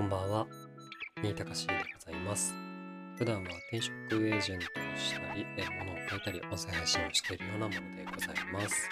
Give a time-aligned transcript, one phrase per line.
[0.00, 0.46] こんばんは、
[1.20, 2.54] 新高しでございます。
[3.18, 8.88] 普段は転職エージェントをしたり、え物を書いたり、音声配信をしているようなものでございます。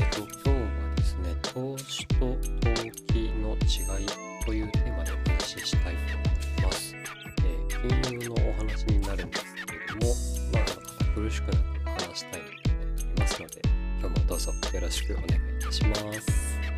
[0.00, 2.74] えっと、今日はですね、投資と投
[3.06, 4.06] 機の違い
[4.44, 6.24] というテーマでお話ししたいと思
[6.58, 6.96] います。
[6.96, 10.00] えー金融のお話になるんですけれども、
[10.52, 10.64] まあ、
[10.98, 13.62] 堅苦しくなく話したいと思っておりますので、
[14.00, 15.28] 今日もどうぞよろしくお願い
[15.60, 16.71] いたします。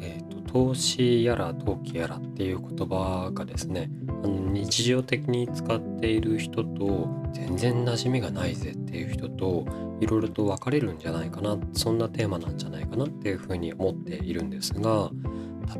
[0.00, 3.90] えー、と投資やら投機やらっていう言葉がですね
[4.22, 9.66] あの日常的に使っている人と全然馴染みがないぜっていう人と
[10.00, 15.10] いろいろと分かれるんじゃないかなそんなテーマなんじゃないかなっていうふうに思っているんですが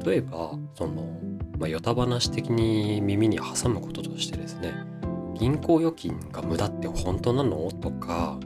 [0.04, 1.18] 例えばその、
[1.58, 4.74] まあ、ヨタ話的に耳に挟むこととしてですね
[5.38, 7.70] 銀行預金が無駄って本当なの？
[7.70, 8.40] とか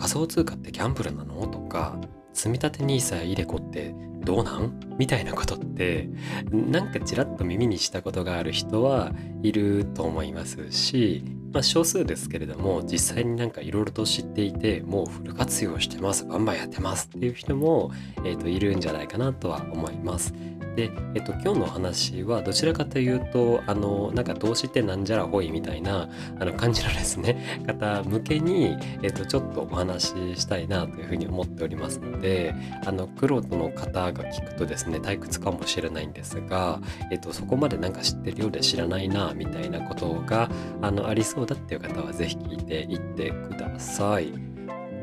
[0.00, 1.46] 仮想通貨ってギャンブルなの？
[1.46, 1.98] とか
[2.32, 4.80] 積立 NISA やイデコってどうなん？
[4.98, 6.08] みたいなことって
[6.50, 17.92] なんかちらっと耳にしたことがある人はいると思いますし、まあ、少数ですけれども実際になんかいろいろと知っていてもうフル活用してますバンバンやってますっていう人も、
[18.24, 20.32] えー、といるんじゃないかなとは思います。
[20.80, 32.54] で、えっと、今日のお話はどちらかというとあのなんか投資ってなんじゃらほいみたいなあの感じのですね 方向けに、えっと、ちょっとお話ししたいなというふうに思っておりますので
[32.86, 36.80] あの玄人の方が聞くとですね退屈かもしれないんですが、
[37.12, 44.32] えっと、そこまでなんか知ってるようで知らないなみたいなことがあのありそうだっていう方は是非聞いていってください。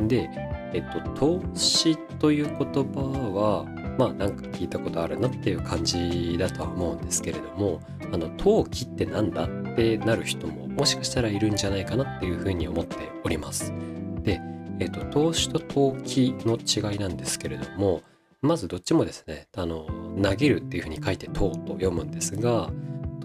[0.08, 0.30] で、
[0.74, 3.02] えっと、投資という言葉
[3.34, 7.82] はまあなんか聞いたことあるなっていう感じだとは思うんですけれども
[8.12, 13.74] あの投機ってなんだってなる人ももしかしたらいるんじゃないかなっていうふうに思っております。
[14.22, 14.40] で、
[14.80, 18.02] えっと、投資と投機の違いなんですけれども
[18.42, 19.88] まずどっちもですねあの
[20.22, 22.70] 投げるっていうふうに書いて「投」と読むんですが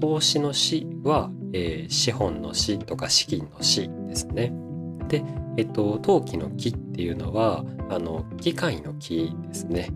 [0.00, 4.52] 投資の「資」は、えー資本の「資」とか資金の「資」ですね。
[5.08, 5.22] で、
[5.58, 9.91] えっと、投機の「機」っていうのはあの機械の「機」ですね。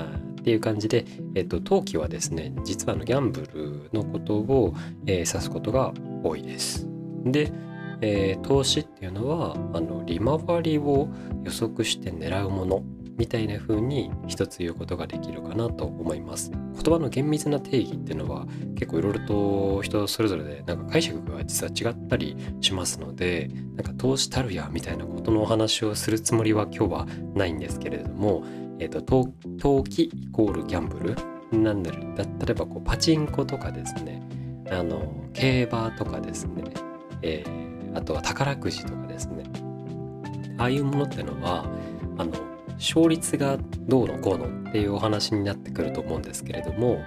[0.00, 1.04] っていう感じで、
[1.34, 4.74] えっと、投機はですね実はのギャンブルのことを、
[5.06, 5.92] えー指すことが
[6.24, 6.88] 多いです。
[7.24, 7.52] で、
[8.00, 11.08] えー投資っていうのはあの利回りを
[11.44, 12.82] 予測して狙うもの
[13.16, 16.50] みたいな風に一つ言うことができるかなと思います。
[16.50, 28.44] 言葉の厳密な定義っていうのは結構いろいろと人それぞれでなんか解釈が実は違ったりしますのでなんか投資たるやみたいなことのお話をするつもりは今日はないんですけれども、
[28.82, 31.16] えー、と投機イコールギャンブル
[31.56, 34.22] なんだろう例えばこうパチンコとかですね。
[34.70, 36.64] あの競馬とかですね、
[37.20, 39.44] えーあとは宝くじとかですね。
[40.58, 41.66] ああいうものってのは
[42.18, 42.32] あの
[42.74, 47.02] 勝率がどうのこうのっていうお話になってくると思うんですけれども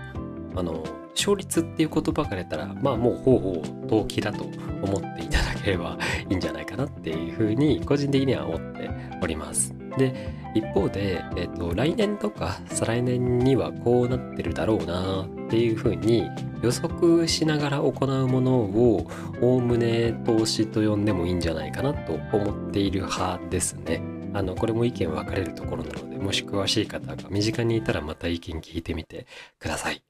[0.56, 4.44] あの勝率っていう言葉が出たらまあもうほうほう投機だと
[4.82, 5.98] 思っていただければ
[6.30, 8.90] いいんじゃないかなっていうふうに個人的には思って
[9.22, 9.74] おります。
[9.98, 10.14] で
[10.54, 16.30] 一方で、えっと来年とか再来年にはこうなってるだろうなっていうふうに
[16.62, 19.08] 予測しながら行うものを
[19.42, 24.02] おおむね投資と呼んでもいいんじゃないかなと思っている派ですね。
[24.34, 29.28] あのこれも意見分かれるところなのでもし詳しい方が身近にいたらまた意見聞いてみて
[29.60, 30.04] ください。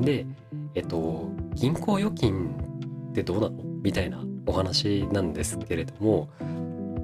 [0.00, 0.26] で、
[0.74, 2.54] えっと、銀行預金
[3.10, 6.28] ってどうなのみたいなお話なんですけれども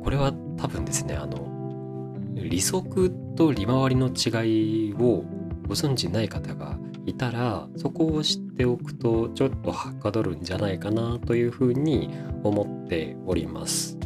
[0.04, 1.49] これは多分ですねあの
[2.48, 5.24] 利息と利回りの違いを
[5.66, 12.10] ご存知ない方がいたらそこを知っておくとちょっとはかどるんじゃないかなというふうに
[12.42, 13.98] 思っております。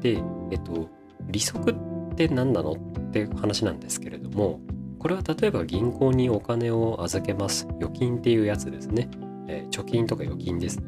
[0.00, 0.88] で、えっと、
[1.30, 4.60] 利息って何なのって話なんですけれども
[4.98, 7.68] これは例えば銀行にお金を預けます。
[7.76, 9.08] 預金っていうやつですね、
[9.48, 10.80] えー貯金とか預金です。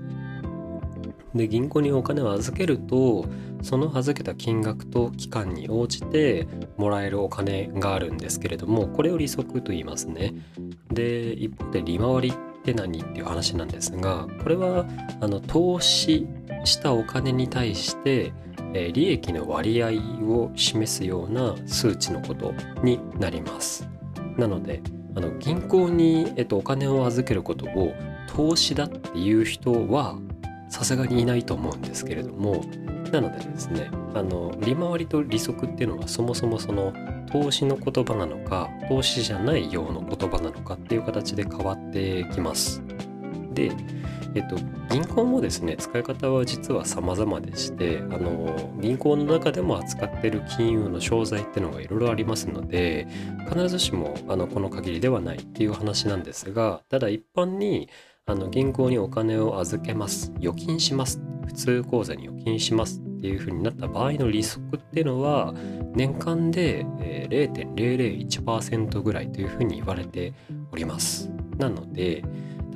[1.37, 3.27] で銀行にお金を預けると
[3.63, 6.47] その預けた金額と期間に応じて
[6.77, 10.35] もらえるお金があるんですけれどもこれを利息と言いますね
[10.93, 14.87] で一方で利回りって何っていう話なんですがこれは
[15.21, 16.27] あの投資
[16.65, 18.33] したお金に対して
[18.75, 19.89] え利益の割合
[20.25, 22.53] を示すような数値のこと
[22.83, 23.89] になります。
[24.37, 24.83] なので
[25.15, 27.95] あの銀行に、えっと、お金を預けることを
[28.27, 30.19] 投資だっていう人は
[30.77, 32.63] さすがにいないと思うんですけれども
[33.11, 36.93] なのでですねあの利回りと利息っていうのはそもそもその
[37.33, 42.83] 投資の言葉なのか投資じゃないような言葉なのかっていう形で変わってきます。
[43.55, 43.73] で、
[44.35, 44.57] えっと、
[44.91, 53.09] 銀行もですね使い方は実は様々でしてあの銀行の中でも扱ってる金融の商材っていうのがいろいろありますので
[53.49, 57.89] 必ずしもあのこの限りではないっていう話なんですがただ一般に
[58.29, 60.33] あの銀行にお金を預けます。
[60.39, 61.23] 預金します。
[61.47, 65.55] 普通口座に預金しますっていう風になった場合の利息っていうのは
[65.95, 66.85] 年間で
[67.31, 70.35] 0.001%ぐらいというふうに言われて
[70.73, 71.31] おります。
[71.57, 72.25] なので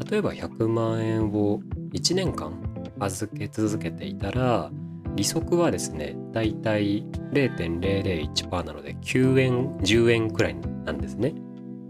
[0.08, 1.58] 例えば100万円を
[1.94, 2.52] 1年間
[3.00, 4.70] 預け続けていたら
[5.16, 7.02] 利息はですねだいたい
[7.32, 10.54] 0.001%なので9円10円くらい
[10.84, 11.34] なんですね。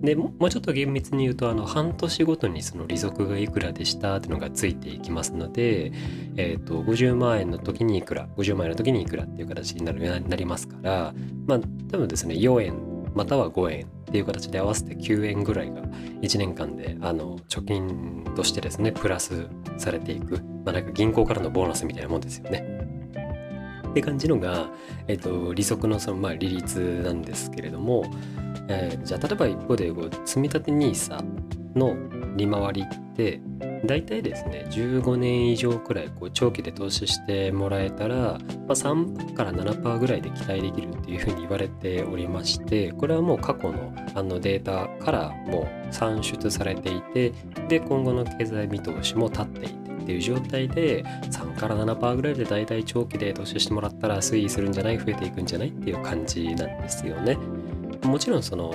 [0.03, 5.93] でもうちょっと厳密に言うとあの半年ごとにその利息がいくらでしたっていうのがついていきますので、
[6.37, 11.15] えーと、50万円の時にいくら50万円の時にいくらっていう形になるなりますから
[11.47, 11.61] まあ
[11.91, 15.83] 多分ですね4円または5円っていう形で合わせて9円ぐらいが
[16.23, 19.49] 1年間であの貯金としてですねプラス
[19.79, 22.80] されていく、まあ、なんか銀行からのボーナスみたいなもんですよね。
[23.91, 24.71] って感じのが、
[25.09, 28.05] えっと、利息のその、まあ、利率なんですけれども、
[28.69, 31.25] えー、じゃあ例えば一方でこう積立 NISA
[31.75, 31.97] の
[32.37, 33.41] 利回りって
[33.85, 38.39] 大体ですね15年以上くらいこう長期で投資してもらえたら、まあ、
[38.71, 47.33] 3から7%ぐらいで期待できるっていうふうに言われておりましてこれはもう過去のあのデータからもう算出されていて
[47.69, 49.91] で今後の経済見通しも立っていて。
[50.11, 54.99] っていう状態で3から7%ぐらいで大体長期で投資してもらったら推移するんじゃない？
[54.99, 55.69] 増えていくんじゃない？
[55.69, 57.39] っていう感じなんですよね。
[58.03, 58.75] もちろんその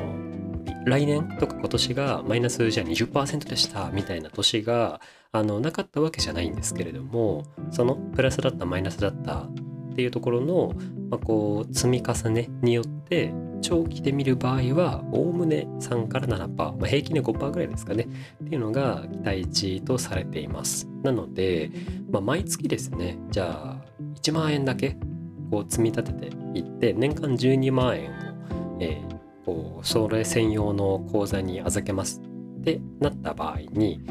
[0.85, 5.01] 来年とか今年がマイナスじゃあ20%でしたみたいな年が
[5.33, 9.53] あのなかったわけじゃないんですけれどもそのプラスだったマイナスだったっ
[9.95, 10.73] ていうところの、
[11.09, 13.33] まあ、こう積み重ねによって
[13.65, 18.07] 長期で見る場合はおおむね3から7%、まあ、平均で5%ぐらいですかね。
[18.44, 20.88] っていうのが期待値とされています。
[21.01, 21.71] なので、
[22.12, 23.85] まあ、毎月ですねじゃあ
[24.21, 24.97] 1万円だけ
[25.50, 28.13] こう積み立てていって年間12万円を、
[28.79, 32.21] えー、こうそれ専用の口座に預けます
[32.59, 34.06] ってなった場合に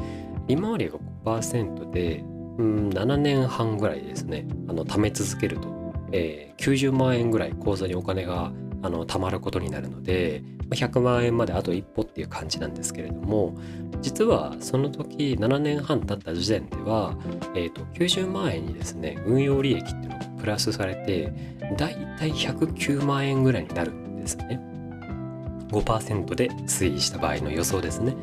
[0.48, 2.24] 利回りが5%で
[2.58, 5.68] うん7年半ぐらいですねあの貯め続けると、
[6.10, 8.52] えー、90万円ぐらい口座にお金が
[8.84, 13.56] あの貯まることになるので100万円まであと一歩っていう感じなんですけれども
[14.02, 17.16] 実はその時7年半経った時点では、
[17.54, 21.32] えーと、90万円にですね運用利益っていうのがプラスされて
[21.78, 24.60] だいたい109万円ぐらいになるんですね。
[25.68, 28.14] 5%で推移した場合の予想ですね。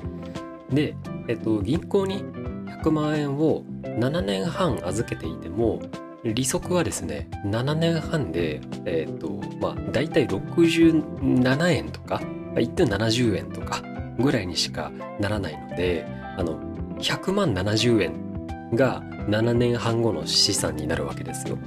[0.71, 0.95] で、
[1.27, 5.81] えっと、銀行に100万円を7年半預けていても
[6.23, 9.29] 利息はですね7年半で、えっと
[9.59, 12.21] まあ、大体67円とか
[12.55, 13.81] 1点70円とか
[14.19, 16.05] ぐらいにしかならないので
[16.37, 16.59] あの
[16.99, 21.57] 100万70円が7年半後の資産になるわけですよ。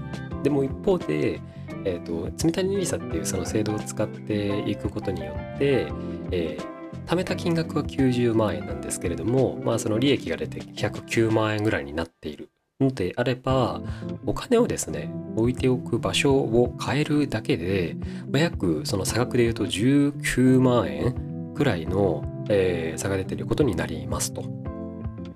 [0.43, 1.41] でも一方で
[1.85, 5.87] えーと、積立 NISA っていうその制度を使っていくことによって、
[6.31, 12.51] えー、貯めた金額は90万円なんですけれども、まあ、その利益が出て109万円ぐらいになっている
[12.85, 13.81] のであれば
[14.27, 17.97] お金をですね置いておく場所を変えるだけで、
[18.31, 24.45] まあ、約その差額でいうと19万円くらいの、えー、差が出ていることになりますと。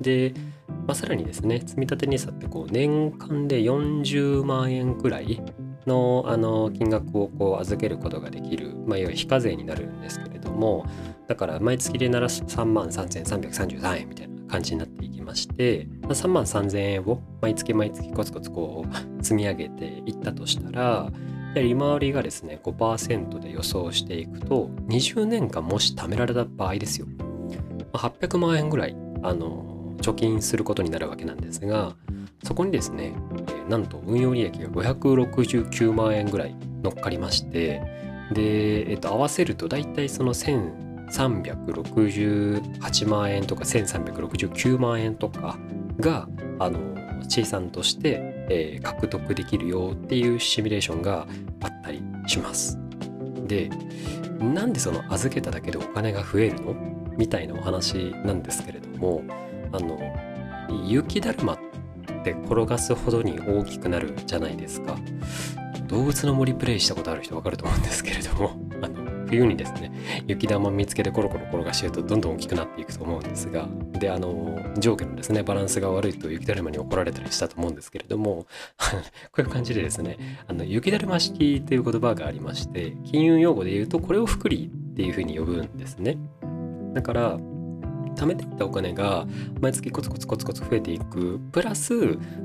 [0.01, 0.35] で、
[0.87, 5.43] まあ、さらにですね積立 NISA ってこう年間で40万円くらい
[5.87, 10.87] のあの金額をこう預けることができる、まあ、いわゆる非課税になるんですけれども
[11.27, 21.11] だから毎月でなら3万3333円みたいな感じになっていきまして3万3000円を毎月毎月コツコツこう積み上げていったとしたら
[21.55, 27.07] 利回りがですね5%で予想していくと20年間もし貯められた場合ですよ。
[27.93, 31.97] 800万円ぐらいあの貯金することになるわけなんですが
[32.45, 33.15] そこにですね、
[33.69, 37.83] なんと運用利益が569万円ぐらい乗っかりまして
[38.33, 45.59] で、えー、と合わせると大体その1000 368万円とか1369万円とか
[45.99, 46.79] があの
[47.29, 51.27] 資産として、えー、獲得できるよっていうシミュレーションが
[51.63, 52.79] あったりします。
[53.47, 53.71] で
[54.39, 56.75] なんでその預けただけでお金が増えるの？
[57.17, 59.23] みたいなお話なんですけれども
[59.73, 59.99] あの
[60.85, 61.59] 雪だるまっ
[62.23, 64.97] て転がすほどに大きくなるじゃないですか。
[65.89, 68.68] 動物の森プレイしたことある人わかると思うんですけれども。
[69.29, 69.93] 冬にですね
[70.27, 73.69] 雪玉見つけてコロコロ転がしてるとどんどん大きくなっていくと思うんですが
[73.99, 78.47] であの上下のですねバランスが悪いと雪だるまに怒られたりしたと思うんですけれども
[79.33, 80.17] こういう感じでですね
[80.47, 86.17] あの雪だるま式という言葉がありまして金融用語で言うとこれを福利っていうふうに呼ぶんですね。
[86.95, 87.39] だから
[88.19, 89.27] 貯めていったお金が
[89.61, 91.95] 毎月コツコツコツコツ増えていくプラス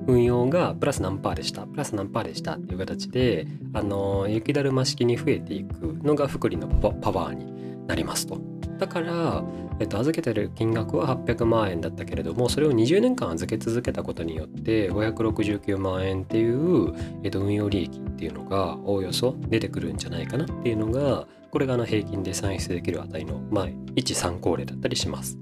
[0.08, 8.38] 運用がプラス何パーでしたプラス何パーでしたっていう形であの雪だるま式に増えていくのが福利のパワーになりますと。
[8.80, 9.44] だから、
[9.80, 25.38] えっと、預けてる金額は800万円だったけれどもそれを20年間預け続けたことによって569万円っていう、えっと、運用利益っていうのがおおよそ出てくるんじゃないかなっていうのがこれがあの平均で算出できる値の、まあ、一参考例だったりします。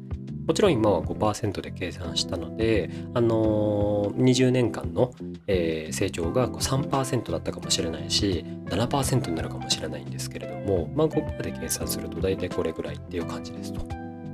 [0.48, 5.14] もちろん今は5%で計算したので、あのー、20年間の、
[5.48, 13.82] えー、成長が3%だったかもしれないし7%になるかもしれないんですけれども、まあ、5%で計算すると大体これぐらいっていう感じですと。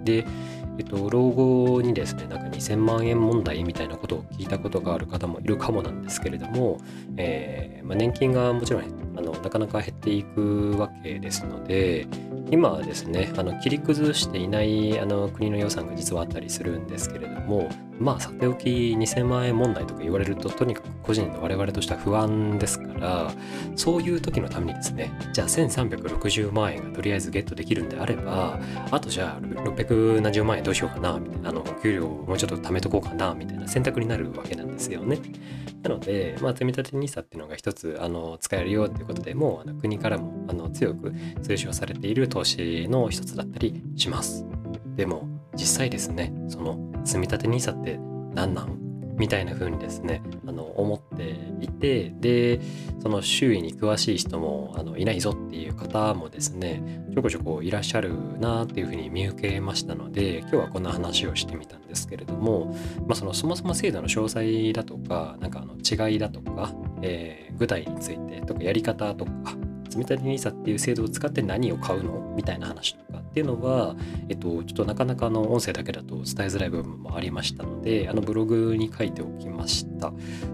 [0.03, 0.25] で、
[0.77, 6.79] えっと、老後にですねなんか2000万円問題みたいなことを聞いたことがある方もいるかもなんですけれども、
[7.17, 8.83] えーまあ、年金がもちろん
[9.17, 12.07] あのなかなか減っていくわけですので
[12.51, 17.69] 今はですねあの切り崩していないあの国の予算が実はあったりするんですけれども
[17.99, 23.31] まあさておき2000万円問題とか言われるととにかく個人の我々としては不安ですから
[23.75, 28.59] そういう時のためにですねじゃあ1360万円がとりあえずゲットできるんであれば
[28.91, 35.19] あとじゃあ670万円どうしようかなみたいなあの給料をもうちょっと貯めとこうかなみたいな選択になるわけなんですよね。
[35.83, 41.09] なので、まあ、積立 NISA っていうのが一つあの使えるよっていうことでもうあの国からもあの強く
[41.41, 44.45] 推奨されている投資の一つだったりします。
[44.95, 47.99] でも実際ですねその積立 NISA って
[48.33, 48.86] 何なん？
[49.17, 52.61] みたいな風にですねあの思っていてで
[53.01, 62.75] その周囲に詳しい人もあのいないぞっていう方もですねちょこちょこいらっしゃるなっていう風に見受けましたので今日はこんな話をしてみたんですけれども、
[63.07, 69.31] まあ、そのそもそも制度の詳細だとかなんかあの違いだとか、えー、具体についてとかやり方とか
[69.89, 73.95] 積立 NISA っていう制度を使って何を買うのみたいな話とかっていうのは、
[74.29, 80.11] えっと、ちょっとなかなかの音声だけだと伝えづらい部分もありましたので、あのブログに書いておきました。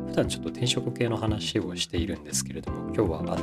[0.08, 3.36] 普段ちょっと転職系の話をしているんですけれども、今日はあの、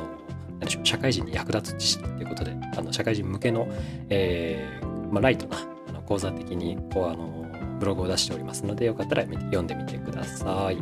[0.59, 3.66] 何でしょう、社会人に役立つ知識ということで、あの社会人向けの、
[4.11, 5.56] えー、まあ、ライトな
[5.88, 7.47] あの講座的にこうあの
[7.78, 10.76] ブログを出しておりますので、よかったら読んでみてください。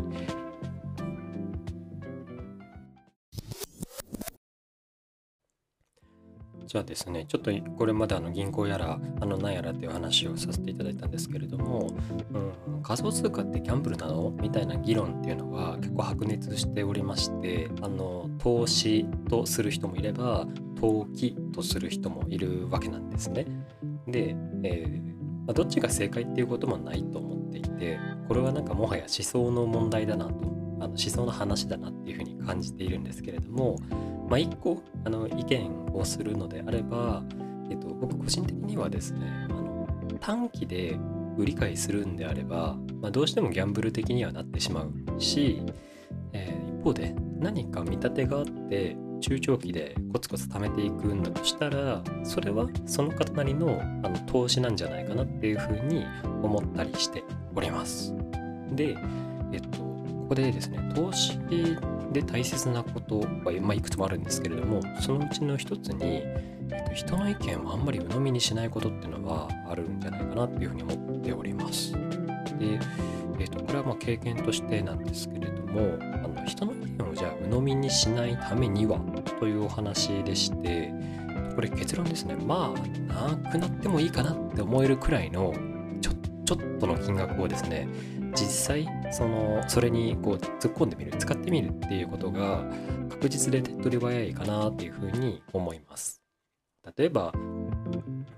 [6.68, 11.88] じゃあですねちょっとこれまであの銀行やらあの何やらっていう話をさせていただいたんですけれども、
[12.66, 14.30] うん、仮想通貨ってギャンブルなの？
[14.38, 20.46] みたいな議論っていうのは結構白熱しておりましてあの投資とする人もいれば
[20.78, 23.46] 投機とする人もいるわけなんですね。
[24.06, 25.02] で、えー
[25.46, 27.98] まあ、どっちが正解っていうこともないと思っていて
[28.28, 30.32] これはなんかもはや思想の問題だなと
[30.80, 33.76] あの思想の話だなっていうふうに感じているんですけれども
[34.28, 37.22] まあ、一個あの意見をするのであれば、
[37.70, 39.88] えっと、僕個人的にはですねあの
[40.20, 40.98] 短期で
[41.36, 45.62] 売り買いするんであれば、まあ、どうしてもギャンブル的にはなってしまうし、
[46.32, 56.04] えー、一方で何か見立てがあって中長期でコツコツ貯めていくんだとしたらそれはその方なりのあの投資なんじゃないかなっていうふうに
[56.42, 58.14] 思ったりしております。
[58.72, 58.96] で、
[59.52, 59.87] えっと、
[60.28, 61.38] ここでですね投資
[62.12, 63.26] で大切なことは、
[63.62, 66.22] まあ、いくつもあるんですけれどもそのうちの一つに、
[66.70, 71.92] えっと、人の意見をあんまり鵜呑みにしないことっていうのはあるんじゃないかなっていうふうに思っております。
[71.92, 72.78] で、
[73.40, 79.00] えっと、これはまあ経験としてなんですけれどもあの人の意見をじゃあ鵜呑みにしないためには
[79.40, 80.92] というお話でして
[81.54, 82.74] これ結論ですねま
[83.08, 85.54] あなくなってもいいかなって思えるくらいの
[86.02, 86.10] ちょ
[86.44, 87.88] ちょっとの金額をですね
[88.40, 92.64] 実際そのそれにこう突っ込んでみる使ってみるっていうことが
[93.10, 96.22] 確実で手っ取り早いかなっていうふうに思います。
[96.96, 97.32] 例えば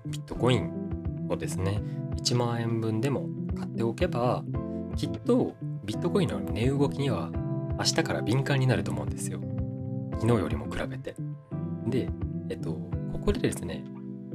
[0.07, 1.81] ビットコインをですね
[2.17, 4.43] 1万円分でも買っておけば
[4.97, 5.53] きっと
[5.85, 7.29] ビットコインの値動きには
[7.77, 9.39] 明日から敏感になると思うんですよ。
[10.13, 11.15] 昨日よりも比べて。
[11.87, 12.09] で
[12.49, 12.71] えっと
[13.13, 13.83] ここでですね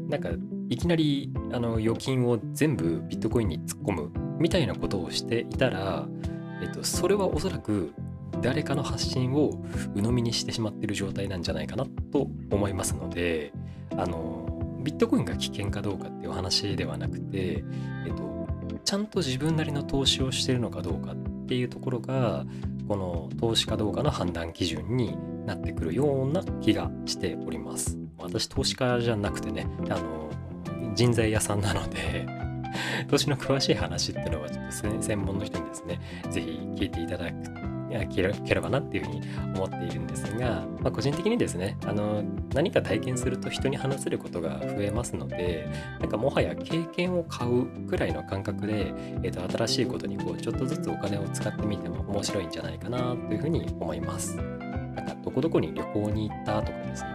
[0.09, 0.31] なんか
[0.69, 6.07] いきなりあの預金を全部ビットコインに突っ込むみたいなことをしていたら、
[6.63, 7.95] えっと、それはおそらく
[8.43, 9.63] 誰かの発信を
[9.95, 13.53] 鵜呑みにしてしまっている状態なんじゃないかなと思いますので
[13.97, 14.47] あの
[14.83, 17.65] ビットコインが危険かどうかっていう話ではなくて、
[18.07, 18.47] えっと、
[18.85, 21.17] ちゃんと自分なりの投資をしてるのかどうかっ
[21.47, 22.45] ていうところが
[22.87, 27.99] この投資かどうかの判断基準になってくるような気がしております。
[28.19, 30.31] 私投資家じゃなくてねあの
[30.95, 32.27] 人材屋さんなので
[33.09, 37.67] 投資の詳しい話っていうのはちょっと専門の人にですね、ぜひ聞いていただく、
[38.05, 39.23] 聞ければなっていうふうに
[39.55, 45.69] 思っているんですが、まあ、個人的にですねあの何か体験すると人に話せることが増えますので
[46.01, 48.93] なんかもはや経験を買うくらいの感覚で、
[49.23, 54.37] えー、と新しいことにこうちょっとずつお金を使ってみても面白いんじゃないかなというふうに思います。
[54.37, 57.11] なんかどこどこに旅行に行ったとかですね、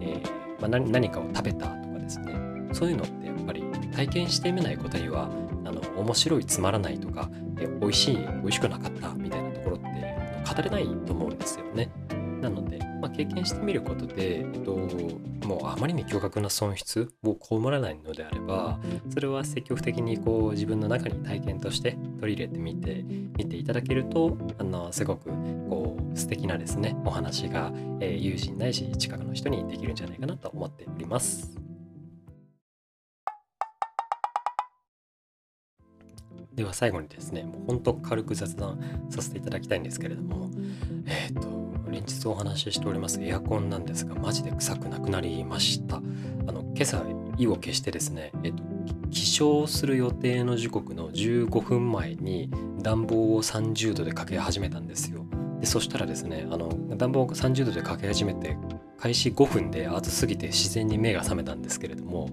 [0.00, 2.32] えー、まあ、何かを食べたとかですね
[2.72, 3.63] そういうのってやっぱり
[3.94, 5.28] 体験してみないことには
[5.64, 9.86] あの面白いつまらないとかえ美味しい美味しくなかったみたいなところって
[10.54, 11.90] 語れないと思うんですよね。
[12.40, 14.76] なので、まあ、経験してみることで、えっと、
[15.46, 23.02] もうあまりに巨額な損失を被らないのであればそれは積極的にこう自分の中に体験として取り入れてみて
[23.38, 25.30] みていただけるとあのすごく
[25.70, 31.63] こう素敵なですねお話が、えー、友人ないし近くの人にできるんじゃないかなと思っております。
[36.56, 38.78] では最後にですね、もう本当軽く雑談
[39.10, 40.50] させていただきたいんですけれども、
[41.06, 45.96] えっ、ー、と、連日お話ししておりますエアコンなんですが、マジで臭くなくなりました。
[45.96, 46.00] あ
[46.52, 47.02] の、今朝、
[47.36, 48.62] 意を消してですね、えっ、ー、と、
[49.10, 52.50] 起床する予定の時刻の15分前に
[52.82, 55.24] 暖房を30度でかけ始めたんですよ。
[55.60, 58.56] でそしたらですねあの暖房を30度でかけ始めて
[59.04, 62.30] 開始5分で暑すぎて自然に目が覚めたんですけれども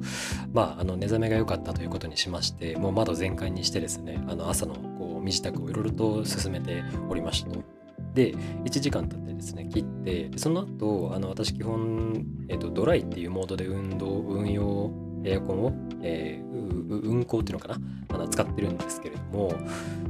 [0.53, 7.49] まああの寝覚めが良かったということにしましてもう窓全開にしてですねあの朝のこう身支度をいろいろと進めておりました。
[8.13, 14.91] で1時間経ってですね切ってその後あの私基本、えーと、ドライっていうモードで運動運用
[15.25, 17.77] エアコンを、えー、運行っていうのかな
[18.13, 19.53] あの使ってるんですけれども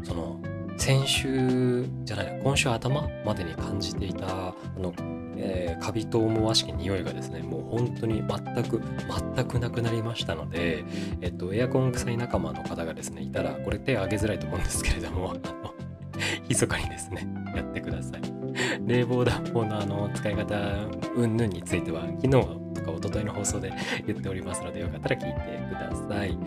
[0.03, 0.39] その
[0.77, 4.93] 先週じゃない今週頭までに感じていたあの、
[5.43, 8.81] えー、カビと思わしき匂いがですねもう本当に全く
[9.35, 10.85] 全くなくなりましたので、
[11.21, 15.35] えっと、エアコン臭い仲間の方がですねいたらこれ手を挙げづらいと思うんですけれども
[16.47, 18.21] 密かにですねやってください
[18.85, 20.55] 冷房暖房のあの使い方
[21.15, 23.73] 云々については昨日とか一昨日の放送で
[24.05, 26.37] 言っておりますのでよかったら聞いてください。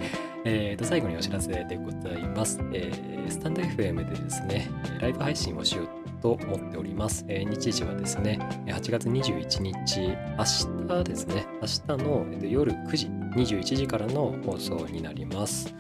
[0.47, 4.69] えー、と最後にお知らせでございます、えー、スタンド FM でですね、
[5.01, 7.27] ライブ配信をしようと思っております。
[7.29, 15.75] えー、日時はですね、8月21日、明日ですね、明日の、夜9時、21時からの放送になります。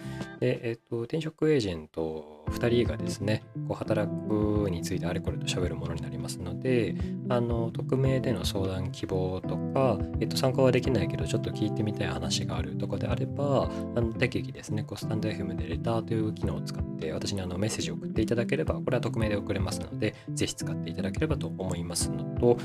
[0.44, 6.94] で、えっ、と、転職エージェント2人がですね、こう働くについてあれこれと喋るものになりますので、
[7.30, 22.58] あの、匿名での相談希望とか、えっ、と、参加はできないけど、ちょっと聞いてみたい話があるとかであれば、あの適宜ですね、こうスタンド FM でレターという機能を使って、私にあのメッセージを送っていただければ、これは匿名で送れますので、ぜひ使っていただければと思いますのと、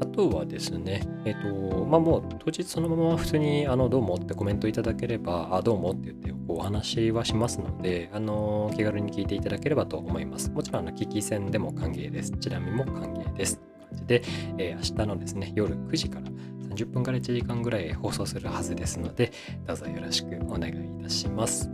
[0.00, 10.50] あとはですね、えっ、と、まあ、もう当日そのまま普通に、あの、どうもってコメントいただければ、あ、どうもって言って、こうお話はしますので、あの気軽に聞いていただければと思います。
[10.50, 12.32] もちろんあの聞き戦でも歓迎です。
[12.32, 13.60] チラ見も歓迎です。
[13.86, 14.22] 感じで、
[14.58, 16.26] えー、明日のですね、夜9時から
[16.68, 19.32] 30分から1時間ぐらい放送するはずですので、
[19.66, 21.70] どうぞよろしくお願いいたします。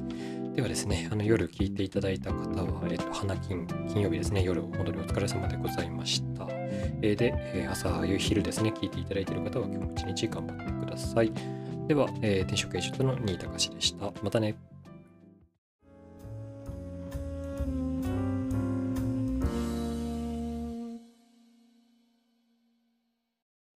[0.55, 6.47] ではですね、あの夜聞いていただいた方は、えっと、花金、金曜日ですね、夜本当にお疲れ様でございました。
[7.01, 11.33] えー、で、えー、朝、夕昼ですね、聞いていただいている方は今日も一日頑張ってください。
[11.89, 14.13] では、えー、転職エージェントの新高氏でした。
[14.23, 14.72] またね。